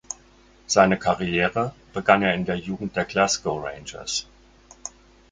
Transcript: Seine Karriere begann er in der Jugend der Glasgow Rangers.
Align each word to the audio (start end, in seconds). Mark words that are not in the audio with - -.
Seine 0.65 0.97
Karriere 0.97 1.75
begann 1.93 2.23
er 2.23 2.33
in 2.33 2.43
der 2.43 2.55
Jugend 2.55 2.95
der 2.95 3.05
Glasgow 3.05 3.63
Rangers. 3.63 4.25